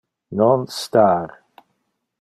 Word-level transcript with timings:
Non 0.39 0.65
star. 0.67 1.29